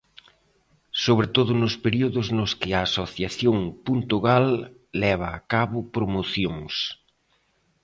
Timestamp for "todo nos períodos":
1.35-2.27